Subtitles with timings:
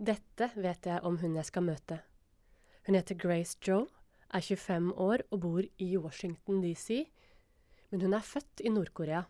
[0.00, 1.98] Dette vet jeg om hun jeg skal møte.
[2.86, 3.84] Hun heter Grace Joe,
[4.32, 7.02] er 25 år og bor i Washington DC,
[7.92, 9.26] men hun er født i Nord-Korea.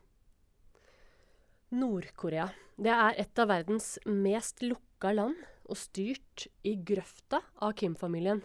[1.74, 2.46] Nord-Korea,
[2.78, 5.34] er et av verdens mest lukka land,
[5.66, 8.44] og styrt i grøfta av Kim-familien.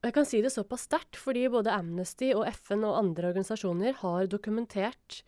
[0.00, 4.00] Og jeg kan si det såpass sterkt fordi både Amnesty og FN og andre organisasjoner
[4.02, 5.22] har dokumentert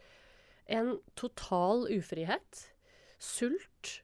[0.67, 2.63] en total ufrihet,
[3.23, 4.01] sult,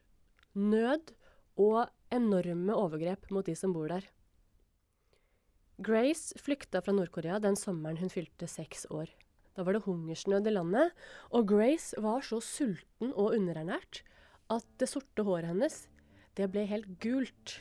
[0.55, 1.15] nød
[1.59, 4.05] og enorme overgrep mot de som bor der.
[5.79, 9.11] Grace flykta fra Nord-Korea den sommeren hun fylte seks år.
[9.55, 10.93] Da var det hungersnød i landet,
[11.35, 14.03] og Grace var så sulten og underernært
[14.49, 15.85] at det sorte håret hennes,
[16.35, 17.59] det ble helt gult.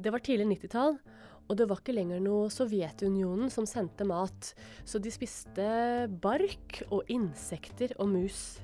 [0.00, 0.98] Det var tidlig 90-tall,
[1.50, 4.52] og det var ikke lenger noe Sovjetunionen som sendte mat,
[4.86, 5.66] så de spiste
[6.22, 8.60] bark og insekter og mus.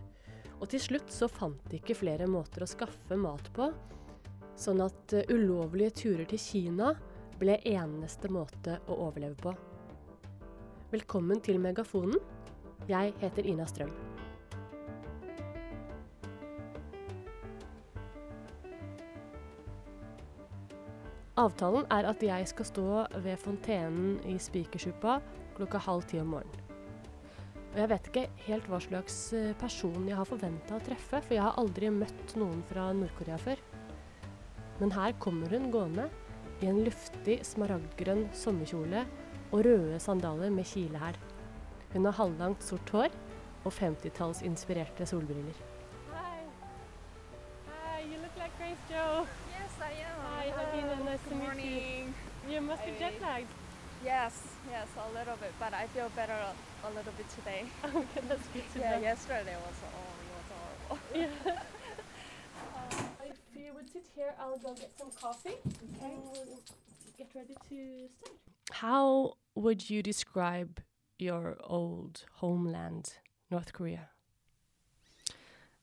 [0.56, 3.68] Og til slutt så fant de ikke flere måter å skaffe mat på,
[4.56, 6.94] sånn at uh, ulovlige turer til Kina
[7.36, 9.52] ble eneste måte å overleve på.
[10.94, 12.16] Velkommen til Megafonen.
[12.88, 13.92] Jeg heter Ina Strøm.
[21.36, 22.86] Avtalen er at jeg skal stå
[23.20, 25.18] ved fontenen i Spikersuppa
[25.58, 26.65] klokka halv ti om morgenen.
[27.76, 31.34] Og jeg vet ikke helt hva slags eh, person jeg har forventa å treffe, for
[31.36, 33.60] jeg har aldri møtt noen fra Nord-Korea før.
[34.80, 36.06] Men her kommer hun gående
[36.64, 39.02] i en luftig smaragdgrønn sommerkjole
[39.50, 41.18] og røde sandaler med kilehæl.
[41.92, 43.12] Hun har halvlangt sort hår
[43.66, 45.60] og 50-tallsinspirerte solbriller.
[46.14, 46.40] Hi.
[47.68, 49.26] Hi, you look like Grace Joe.
[49.52, 50.24] Yes, I am.
[50.32, 51.44] Hi, Hadina, nice to Good meet you.
[51.44, 52.14] morning.
[52.48, 52.98] You must be Hi.
[53.04, 53.65] jet lagged.
[54.04, 57.64] Yes, yes, a little bit, but I feel better a, a little bit today.
[57.84, 59.02] Oh, okay, that's good to Yeah, know.
[59.02, 60.98] yesterday was oh, it was horrible.
[61.14, 61.60] Yeah.
[63.24, 65.56] if you would sit here, I'll go get some coffee
[66.02, 67.18] and we'll mm.
[67.18, 68.36] get ready to start.
[68.72, 70.80] How would you describe
[71.18, 73.14] your old homeland,
[73.50, 74.10] North Korea?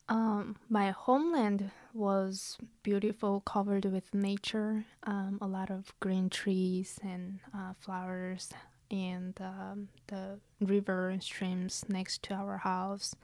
[0.10, 7.40] Um, my homeland was beautiful, covered with nature, um, a lot of green trees and
[7.56, 8.50] uh, flowers,
[8.92, 13.16] and um, the river and streams next to our house.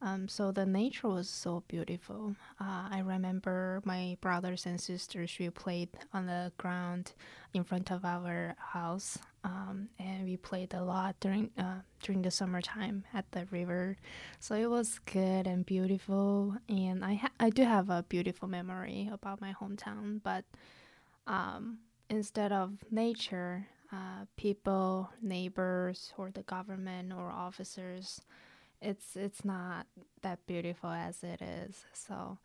[0.00, 2.36] Um, so the nature was so beautiful.
[2.60, 5.36] Uh, I remember my brothers and sisters.
[5.40, 7.12] We played on the ground
[7.52, 12.30] in front of our house, um, and we played a lot during uh, during the
[12.30, 13.96] summertime at the river.
[14.38, 19.08] So it was good and beautiful, and I ha- I do have a beautiful memory
[19.12, 20.20] about my hometown.
[20.22, 20.44] But
[21.26, 21.78] um,
[22.08, 28.20] instead of nature, uh, people, neighbors, or the government or officers,
[28.80, 29.86] it's it's not
[30.22, 31.84] that beautiful as it is.
[31.92, 32.38] So.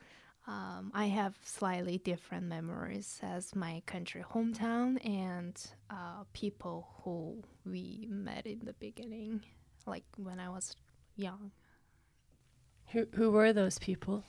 [0.46, 5.58] Um, I have slightly different memories as my country hometown and
[5.90, 9.42] uh, people who we met in the beginning,
[9.86, 10.76] like when I was
[11.16, 11.52] young.
[12.92, 14.26] Who, who were those people?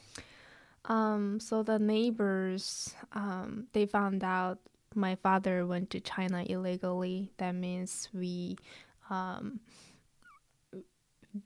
[0.85, 4.59] Um, so the neighbors, um, they found out
[4.95, 7.33] my father went to China illegally.
[7.39, 8.57] That means we,
[9.11, 9.61] um,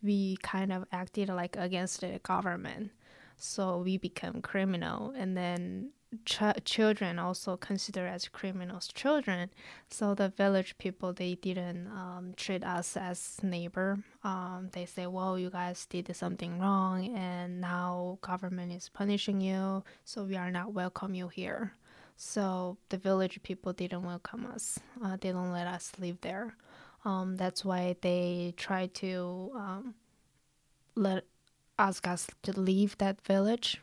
[0.03, 2.91] we kind of acted like against the government.
[3.37, 5.91] So we become criminal, and then
[6.25, 9.51] ch- children also considered as criminals children.
[9.91, 13.99] So the village people they didn't um, treat us as neighbor.
[14.25, 19.85] Um, they say, well, you guys did something wrong, and now government is punishing you,
[20.05, 21.75] so we are not welcome you here.
[22.17, 24.81] So the village people didn't welcome us.
[25.03, 26.57] Uh, they don't let us live there.
[27.05, 29.95] Um, that's why they try to um,
[30.95, 31.25] let
[31.79, 33.81] ask us to leave that village.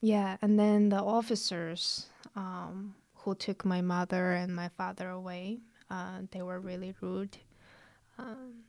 [0.00, 6.22] Yeah, and then the officers um, who took my mother and my father away, uh,
[6.32, 7.36] they were really rude.
[8.18, 8.64] Um,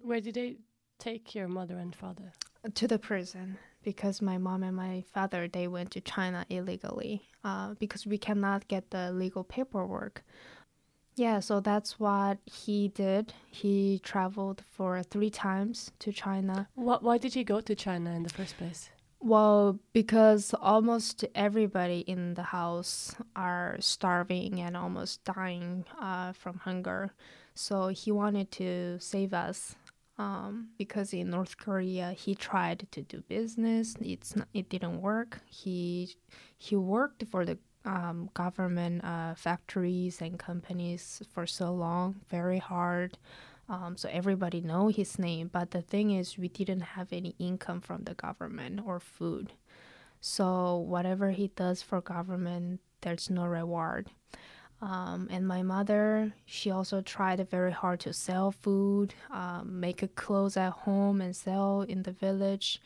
[0.00, 0.56] Where did they
[0.98, 2.32] take your mother and father?
[2.74, 7.74] to the prison because my mom and my father they went to China illegally uh,
[7.78, 10.24] because we cannot get the legal paperwork.
[11.18, 13.32] Yeah, so that's what he did.
[13.50, 16.68] He traveled for three times to China.
[16.76, 18.90] Wh- why did he go to China in the first place?
[19.20, 27.10] Well, because almost everybody in the house are starving and almost dying uh, from hunger.
[27.54, 29.74] So he wanted to save us.
[30.18, 35.40] Um, because in North Korea he tried to do business, it's not, it didn't work.
[35.46, 36.16] He
[36.56, 43.18] he worked for the um, government uh, factories and companies for so long, very hard.
[43.68, 47.80] Um, so everybody know his name, but the thing is, we didn't have any income
[47.80, 49.52] from the government or food.
[50.20, 54.10] So whatever he does for government, there's no reward.
[54.80, 60.56] Um, and my mother, she also tried very hard to sell food, um, make clothes
[60.56, 62.80] at home, and sell in the village.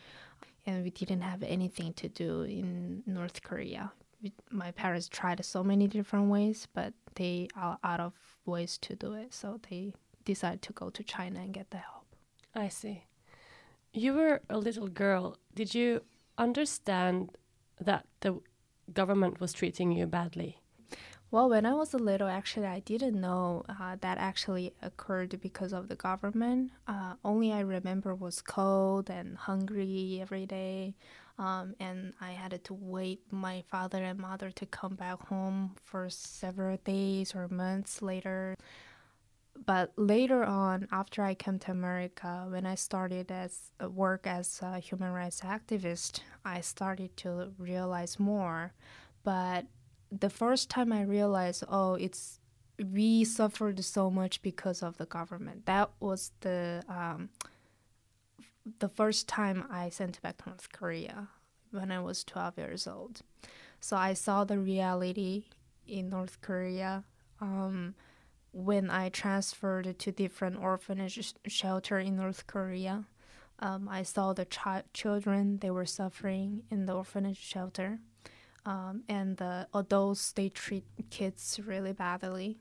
[0.65, 3.91] And we didn't have anything to do in North Korea.
[4.49, 8.13] My parents tried so many different ways, but they are out of
[8.45, 9.33] ways to do it.
[9.33, 9.93] So they
[10.25, 12.05] decided to go to China and get the help.
[12.55, 13.05] I see.
[13.93, 15.37] You were a little girl.
[15.53, 16.01] Did you
[16.37, 17.31] understand
[17.79, 18.39] that the
[18.93, 20.59] government was treating you badly?
[21.31, 25.73] Well, when I was a little, actually, I didn't know uh, that actually occurred because
[25.73, 26.71] of the government.
[26.87, 30.93] Uh, only I remember was cold and hungry every day,
[31.37, 36.09] um, and I had to wait my father and mother to come back home for
[36.09, 38.55] several days or months later.
[39.65, 44.59] But later on, after I came to America, when I started as uh, work as
[44.61, 48.73] a human rights activist, I started to realize more.
[49.23, 49.65] But
[50.11, 52.39] the first time I realized, oh, it's
[52.91, 55.65] we suffered so much because of the government.
[55.65, 57.29] That was the um,
[58.79, 61.27] the first time I sent back to North Korea
[61.71, 63.21] when I was 12 years old.
[63.79, 65.45] So I saw the reality
[65.87, 67.03] in North Korea.
[67.41, 67.95] Um,
[68.53, 73.05] when I transferred to different orphanage shelter in North Korea,
[73.59, 77.99] um, I saw the chi- children they were suffering in the orphanage shelter
[78.65, 82.57] um, and the adults they treat kids really badly.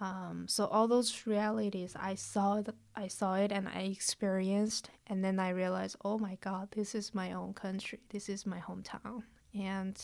[0.00, 5.22] Um, so all those realities, I saw it, I saw it, and I experienced, and
[5.22, 9.24] then I realized, oh my God, this is my own country, this is my hometown,
[9.54, 9.96] and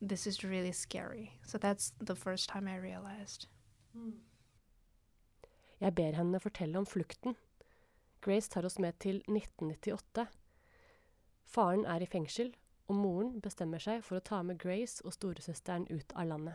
[0.00, 1.32] this is really scary.
[1.44, 3.48] So that's the first time I realized.
[5.80, 7.36] Jeg ber henne fortelle om flukten.
[8.20, 10.26] Grace tar oss med til 1998.
[11.44, 12.54] Faren er i fengsel,
[12.88, 16.54] og moren bestemmer seg for å ta med Grace og storesøsteren ut av landet.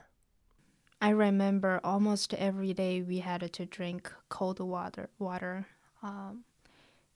[1.01, 5.09] I remember almost every day we had to drink cold water.
[5.17, 5.65] Water.
[6.03, 6.43] Um,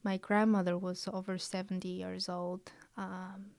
[0.03, 3.51] my grandmother was over 70 years old, um,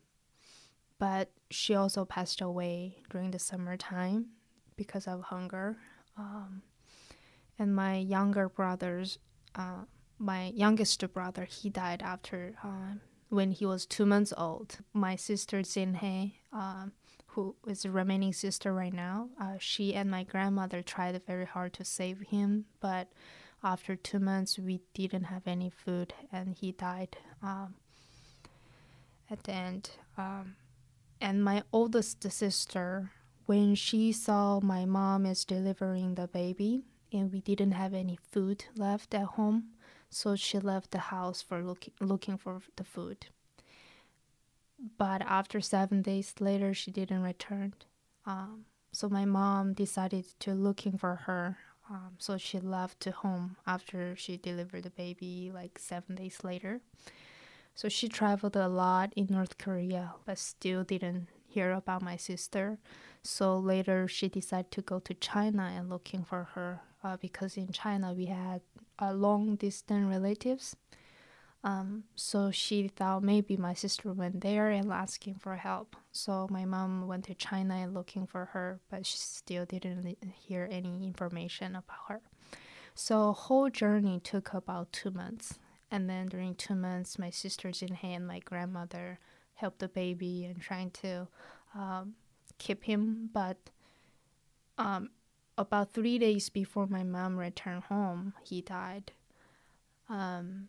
[0.98, 4.26] but she also passed away during the summertime
[4.76, 5.76] because of hunger.
[6.18, 6.62] Um,
[7.58, 9.18] and my younger brothers,
[9.54, 9.84] uh,
[10.18, 14.78] my youngest brother, he died after uh, when he was two months old.
[14.92, 16.92] My sister Jinhye, um,
[17.36, 21.74] who is the remaining sister right now, uh, she and my grandmother tried very hard
[21.74, 23.12] to save him, but
[23.62, 27.74] after two months we didn't have any food and he died um,
[29.30, 29.90] at the end.
[30.16, 30.56] Um,
[31.20, 33.10] and my oldest sister,
[33.44, 38.64] when she saw my mom is delivering the baby and we didn't have any food
[38.76, 39.72] left at home,
[40.08, 43.26] so she left the house for looking looking for the food.
[44.98, 47.74] But after seven days later, she didn't return.
[48.26, 51.58] Um, so my mom decided to looking for her.
[51.88, 56.80] Um, so she left home after she delivered the baby, like seven days later.
[57.74, 62.78] So she traveled a lot in North Korea, but still didn't hear about my sister.
[63.22, 67.68] So later she decided to go to China and looking for her uh, because in
[67.72, 68.62] China we had
[68.98, 70.74] uh, long distance relatives.
[71.66, 75.96] Um, so she thought maybe my sister went there and asking for help.
[76.12, 80.68] So my mom went to China and looking for her, but she still didn't hear
[80.70, 82.20] any information about her.
[82.94, 85.58] So whole journey took about two months.
[85.90, 89.18] And then during two months, my sisters in hand, my grandmother
[89.54, 91.26] helped the baby and trying to
[91.74, 92.14] um,
[92.58, 93.28] keep him.
[93.32, 93.56] But
[94.78, 95.10] um,
[95.58, 99.10] about three days before my mom returned home, he died.
[100.08, 100.68] Um,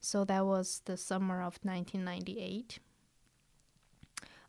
[0.00, 2.78] so that was the summer of 1998.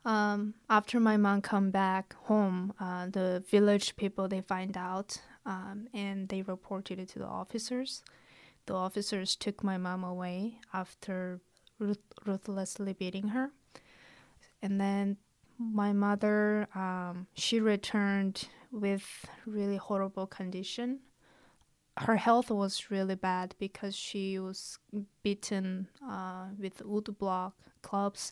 [0.05, 5.87] Um, after my mom come back home, uh, the village people they find out um,
[5.93, 8.03] and they reported it to the officers.
[8.67, 11.41] The officers took my mom away after
[11.79, 13.51] ruth- ruthlessly beating her,
[14.61, 15.17] and then
[15.59, 20.99] my mother um, she returned with really horrible condition
[21.97, 24.79] her health was really bad because she was
[25.23, 28.31] beaten uh, with wood block clubs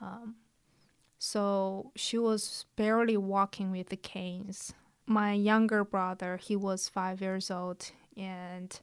[0.00, 0.36] um,
[1.18, 4.72] so she was barely walking with the canes.
[5.06, 8.80] My younger brother he was five years old and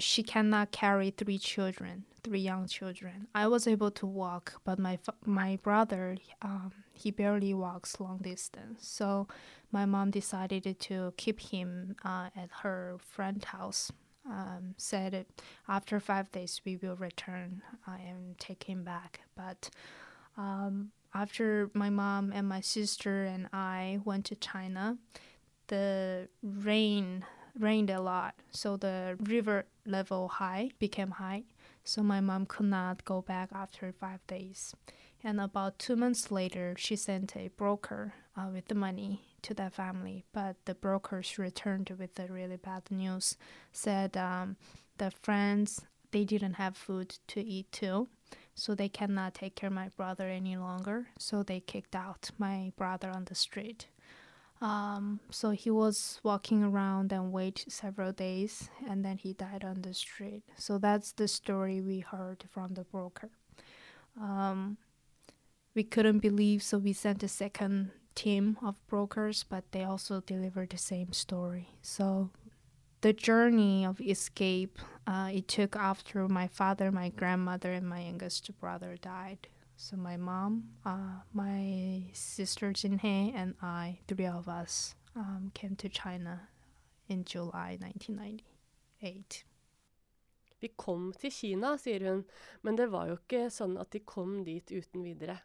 [0.00, 3.28] she cannot carry three children, three young children.
[3.34, 8.88] I was able to walk, but my my brother, um, he barely walks long distance.
[8.88, 9.28] So
[9.70, 13.92] my mom decided to keep him uh, at her friend's house.
[14.28, 15.24] Um, said
[15.66, 19.20] after five days we will return uh, and take him back.
[19.34, 19.70] But
[20.36, 24.98] um, after my mom and my sister and I went to China,
[25.68, 27.24] the rain
[27.60, 31.44] rained a lot, so the river level high became high.
[31.84, 34.74] So my mom could not go back after five days.
[35.22, 39.74] And about two months later, she sent a broker uh, with the money to that
[39.74, 40.24] family.
[40.32, 43.36] But the brokers returned with the really bad news,
[43.72, 44.56] said um,
[44.98, 48.08] the friends they didn't have food to eat too,
[48.54, 51.08] so they cannot take care of my brother any longer.
[51.18, 53.86] So they kicked out my brother on the street.
[54.60, 59.80] Um, so he was walking around and wait several days, and then he died on
[59.82, 60.42] the street.
[60.56, 63.30] So that's the story we heard from the broker.
[64.20, 64.76] Um,
[65.74, 70.70] we couldn't believe, so we sent a second team of brokers, but they also delivered
[70.70, 71.68] the same story.
[71.80, 72.30] So
[73.00, 78.50] the journey of escape uh, it took after my father, my grandmother, and my youngest
[78.60, 79.48] brother died.
[79.82, 85.88] So my mom, uh, my sister Jinhei, and I, three of us, um, came to
[85.88, 86.48] China
[87.08, 89.44] in July 1998.
[90.60, 92.26] Vi kom til Kina, sier hun,
[92.60, 95.38] men det var jo ikke sånn at de kom dit uten videre.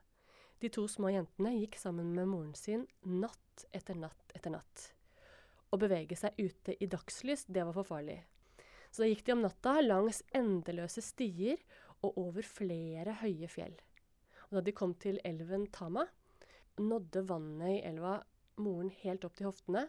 [0.60, 4.90] De to små jentene gikk sammen med moren sin natt etter natt etter natt.
[5.72, 8.20] Å bevege seg ute i dagslys, det var for farlig.
[8.92, 11.64] Så da gikk de om natta langs endeløse stier
[12.04, 13.80] og over flere høye fjell.
[14.56, 16.06] Da de kom til elven Tama,
[16.80, 18.22] nådde vannet i elva
[18.64, 19.82] moren helt opp til hoftene,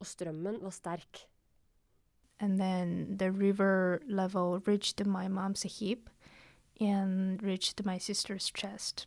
[0.00, 1.26] og strømmen var sterk.
[2.40, 6.08] And then the river level reached my mom's hip
[6.80, 9.06] and reached my sister's chest.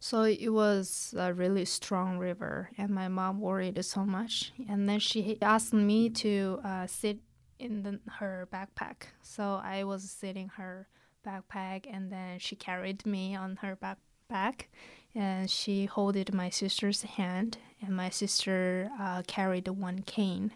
[0.00, 4.52] So it was a really strong river, and my mom worried so much.
[4.68, 7.20] And then she asked me to uh, sit
[7.60, 9.06] in the, her backpack.
[9.22, 10.88] So I was sitting her
[11.22, 14.66] backpack, and then she carried me on her backpack,
[15.14, 20.52] and she holded my sister's hand, and my sister uh, carried one cane.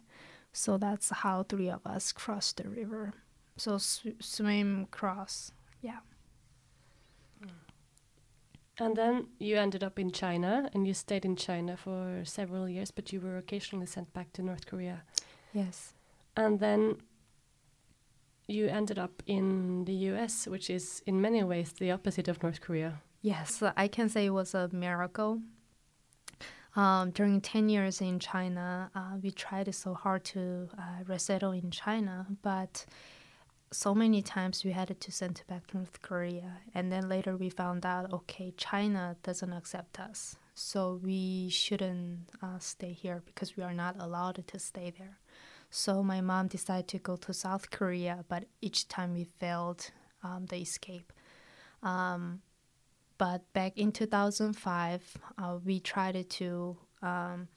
[0.52, 3.12] So that's how three of us crossed the river.
[3.56, 5.98] So sw- swim, cross, yeah.
[8.78, 12.90] And then you ended up in China, and you stayed in China for several years,
[12.90, 15.02] but you were occasionally sent back to North Korea.
[15.54, 15.94] Yes.
[16.36, 16.96] And then
[18.48, 22.60] you ended up in the US, which is in many ways the opposite of North
[22.60, 23.00] Korea.
[23.22, 25.40] Yes, I can say it was a miracle.
[26.76, 31.70] Um, during 10 years in China, uh, we tried so hard to uh, resettle in
[31.70, 32.84] China, but
[33.72, 36.58] so many times we had to send back to North Korea.
[36.74, 40.36] And then later we found out, okay, China doesn't accept us.
[40.54, 45.18] So we shouldn't uh, stay here because we are not allowed to stay there.
[45.70, 49.90] So my mom decided to go to South Korea, but each time we failed
[50.22, 51.12] um, the escape.
[51.82, 52.40] Um,
[53.18, 57.48] but back in 2005, uh, we tried to, um,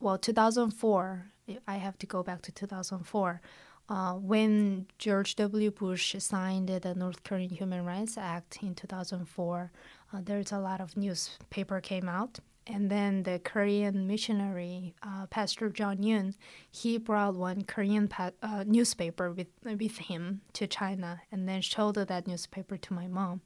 [0.00, 1.26] well, 2004,
[1.66, 3.40] I have to go back to 2004.
[3.88, 5.70] Uh, when George W.
[5.70, 9.70] Bush signed the North Korean Human Rights Act in 2004,
[10.12, 12.40] uh, there's a lot of newspaper came out.
[12.68, 16.34] And then the Korean missionary, uh, Pastor John Yun,
[16.70, 21.94] he brought one Korean pa- uh, newspaper with, with him to China and then showed
[21.94, 23.40] that newspaper to my mom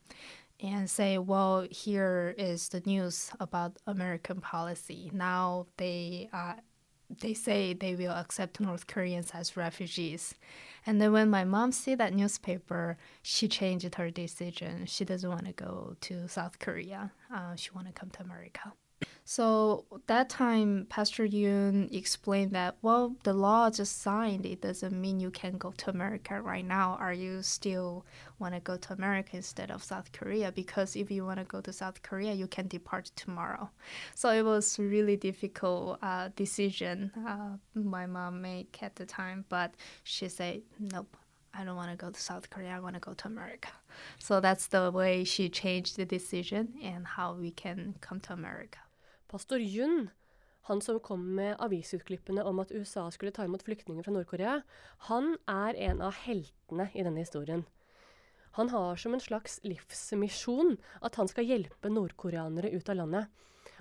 [0.58, 5.10] and say, well, here is the news about American policy.
[5.12, 6.54] Now they uh,
[7.18, 10.34] they say they will accept North Koreans as refugees.
[10.86, 14.86] And then when my mom see that newspaper, she changed her decision.
[14.86, 17.10] She doesn't want to go to South Korea.
[17.34, 18.72] Uh, she want to come to America.
[19.24, 24.44] So that time, Pastor Yoon explained that, well, the law just signed.
[24.44, 26.96] It doesn't mean you can go to America right now.
[26.98, 28.04] Are you still
[28.40, 30.50] want to go to America instead of South Korea?
[30.50, 33.70] Because if you want to go to South Korea, you can depart tomorrow.
[34.16, 39.44] So it was really difficult uh, decision uh, my mom made at the time.
[39.48, 41.16] But she said, nope,
[41.54, 42.70] I don't want to go to South Korea.
[42.70, 43.68] I want to go to America.
[44.18, 48.78] So that's the way she changed the decision and how we can come to America.
[49.30, 50.08] Pastor Yun,
[50.66, 54.56] han som kom med avisutklippene om at USA skulle ta imot flyktninger fra Nord-Korea,
[55.06, 57.62] han er en av heltene i denne historien.
[58.58, 60.74] Han har som en slags livsmisjon
[61.06, 63.30] at han skal hjelpe nordkoreanere ut av landet.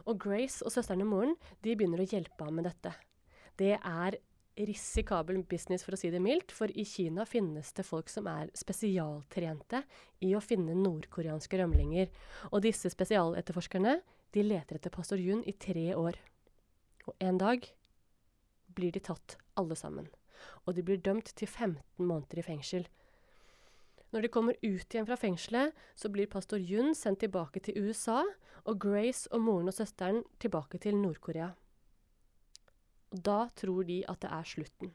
[0.05, 1.33] Og Grace og søsteren og moren
[1.65, 2.93] de begynner å hjelpe ham med dette.
[3.57, 4.19] Det er
[4.59, 8.53] risikabel business, for å si det mildt, for i Kina finnes det folk som er
[8.53, 9.81] spesialtrente
[10.25, 12.13] i å finne nordkoreanske rømlinger.
[12.51, 13.97] Og disse spesialetterforskerne
[14.35, 16.17] de leter etter pastor Jun i tre år.
[17.09, 17.65] Og en dag
[18.77, 20.07] blir de tatt, alle sammen.
[20.65, 22.85] Og de blir dømt til 15 måneder i fengsel.
[24.13, 28.21] Når de kommer ut igjen fra fengselet, så blir pastor Jun sendt tilbake til USA,
[28.65, 31.51] og Grace og moren og søsteren tilbake til Nord-Korea.
[33.09, 34.93] Da tror de at det er slutten.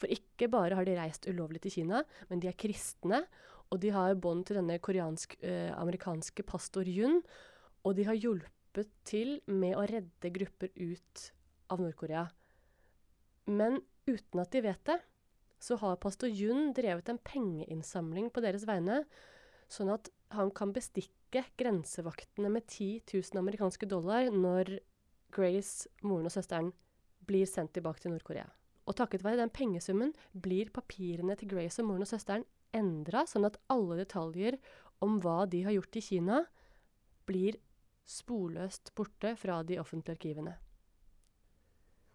[0.00, 3.24] For ikke bare har de reist ulovlig til Kina, men de er kristne,
[3.70, 7.20] og de har bånd til denne koreansk-amerikanske eh, pastor Jun,
[7.84, 8.63] og de har hjulpet
[9.06, 11.26] til med å redde grupper ut
[11.70, 12.26] av Nord-Korea.
[13.46, 13.78] Men
[14.08, 14.98] uten at de vet det,
[15.62, 19.04] så har pastor Jun drevet en pengeinnsamling på deres vegne,
[19.70, 24.76] sånn at han kan bestikke grensevaktene med 10 000 amerikanske dollar når
[25.34, 26.72] Grace, moren og søsteren,
[27.24, 28.46] blir sendt tilbake til Nord-Korea.
[28.84, 32.44] Og takket være den pengesummen blir papirene til Grace og moren og søsteren
[32.76, 34.58] endra, sånn at alle detaljer
[35.04, 36.42] om hva de har gjort i Kina,
[37.24, 37.56] blir
[38.06, 40.56] sporløst borte fra de offentlige arkivene.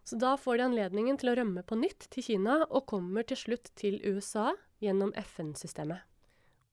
[0.04, 3.38] Så da får de anledningen til å rømme på nytt til Kina, og kommer til
[3.38, 4.50] slutt til USA
[4.82, 6.06] gjennom FN-systemet.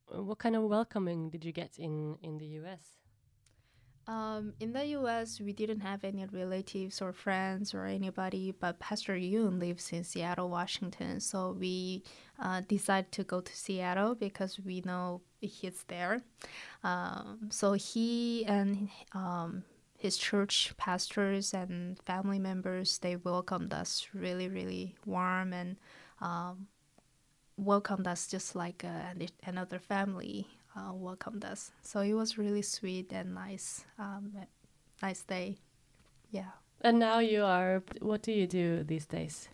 [0.09, 2.97] What kind of welcoming did you get in, in the US?
[4.07, 9.15] Um, in the US, we didn't have any relatives or friends or anybody, but Pastor
[9.15, 11.19] Yoon lives in Seattle, Washington.
[11.19, 12.03] So we
[12.39, 16.21] uh, decided to go to Seattle because we know he's there.
[16.83, 19.63] Um, so he and um,
[19.97, 25.77] his church pastors and family members, they welcomed us really, really warm and
[26.21, 26.67] um,
[27.57, 29.13] welcomed us just like uh,
[29.45, 31.71] another family uh, welcomed us.
[31.81, 34.33] So it was really sweet and nice, um,
[35.01, 35.57] nice day.
[36.29, 36.51] Yeah.
[36.81, 37.81] And now you are.
[38.01, 39.49] What do you do these days?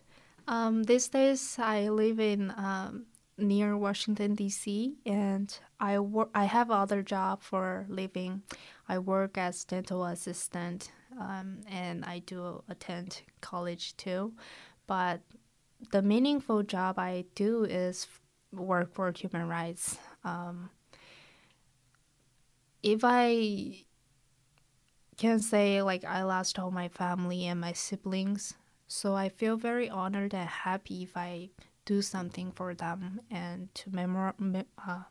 [0.46, 4.96] Um, these days I live in um, near Washington D.C.
[5.04, 6.30] and I work.
[6.34, 8.42] I have other job for living.
[8.88, 14.32] I work as dental assistant, um, and I do attend college too.
[14.86, 15.22] But
[15.90, 18.06] the meaningful job I do is
[18.52, 19.98] work for human rights.
[20.22, 20.70] Um,
[22.82, 23.84] if I
[25.16, 28.54] can say like I lost all my family and my siblings,
[28.86, 31.50] so I feel very honored and happy if I
[31.84, 34.34] do something for them and to memor-
[34.86, 35.02] uh,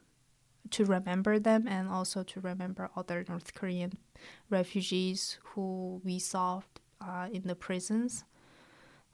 [0.72, 3.98] to remember them and also to remember other North Korean
[4.50, 6.62] refugees who we saw
[7.02, 8.24] uh, in the prisons.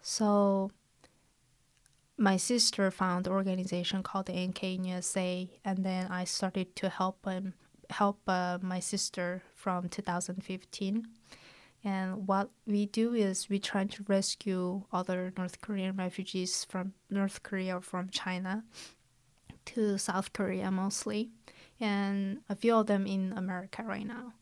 [0.01, 0.71] So
[2.17, 7.23] my sister found an organization called the NK USA, and then I started to help
[7.23, 7.53] them
[7.89, 11.07] help uh, my sister from 2015.
[11.83, 17.41] And what we do is we try to rescue other North Korean refugees from North
[17.41, 18.63] Korea or from China
[19.65, 21.29] to South Korea mostly,
[21.79, 24.33] and a few of them in America right now.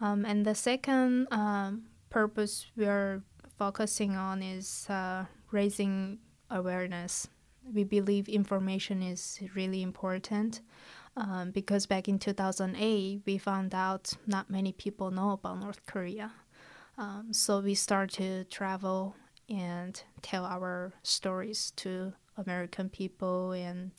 [0.00, 3.22] Um, and the second um, purpose we're
[3.58, 6.18] focusing on is uh, raising
[6.50, 7.28] awareness.
[7.74, 10.60] We believe information is really important
[11.16, 16.32] um, because back in 2008 we found out not many people know about North Korea.
[17.00, 19.16] Um, so we start to travel
[19.48, 23.92] and tell our stories to American people and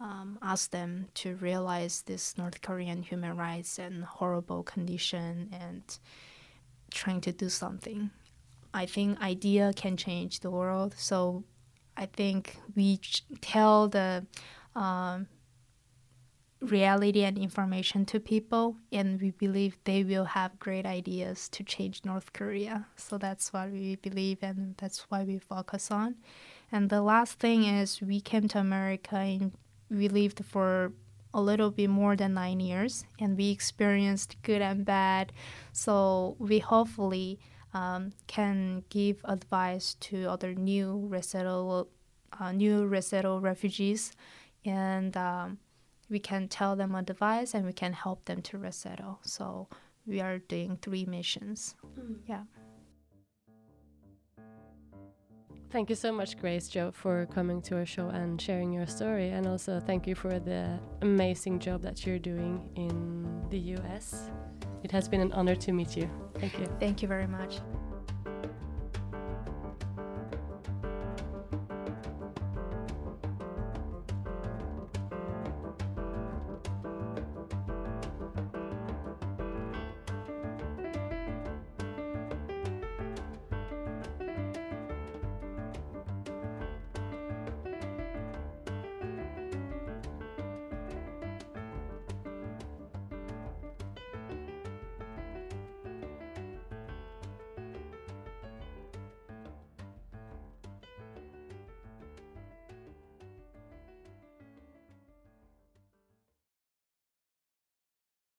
[0.00, 5.82] um, ask them to realize this North Korean human rights and horrible condition and
[6.90, 8.10] trying to do something.
[8.74, 10.96] I think idea can change the world.
[10.98, 11.44] So
[11.96, 12.98] I think we
[13.40, 14.26] tell the
[14.74, 15.28] um,
[16.60, 22.02] reality and information to people, and we believe they will have great ideas to change
[22.04, 22.86] North Korea.
[22.96, 26.16] So that's what we believe, and that's why we focus on.
[26.70, 29.52] And the last thing is, we came to America and
[29.90, 30.92] we lived for
[31.32, 35.32] a little bit more than nine years, and we experienced good and bad.
[35.72, 37.38] So we hopefully
[37.72, 41.88] um, can give advice to other new resettle,
[42.38, 44.12] uh, new resettle refugees,
[44.64, 45.58] and um,
[46.10, 49.20] we can tell them a device and we can help them to resettle.
[49.22, 49.68] So
[50.06, 51.76] we are doing three missions.
[51.98, 52.16] Mm.
[52.26, 52.42] Yeah.
[55.70, 59.28] Thank you so much, Grace Jo, for coming to our show and sharing your story.
[59.28, 64.30] And also, thank you for the amazing job that you're doing in the US.
[64.82, 66.10] It has been an honor to meet you.
[66.40, 66.66] Thank you.
[66.80, 67.60] Thank you very much.